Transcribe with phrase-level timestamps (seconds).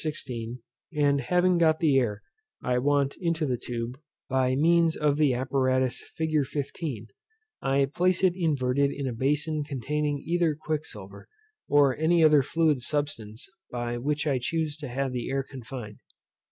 [0.03, 0.57] 16;
[0.95, 2.23] and having got the air
[2.63, 6.31] I want into the tube by means of the apparatus fig.
[6.43, 7.07] 15,
[7.61, 11.27] I place it inverted in a bason containing either quicksilver,
[11.67, 15.99] or any other fluid substance by which I chuse to have the air confined.